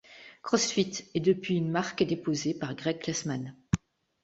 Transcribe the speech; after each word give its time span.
CrossFit 0.41 1.07
est 1.13 1.19
depuis 1.19 1.57
une 1.57 1.69
marque 1.69 2.01
déposée 2.01 2.55
par 2.55 2.73
Greg 2.73 2.99
Glassman. 3.03 3.53